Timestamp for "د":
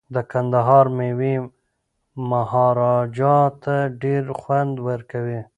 0.15-0.17